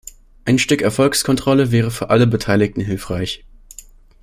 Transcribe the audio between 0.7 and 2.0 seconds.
Erfolgskontrolle wäre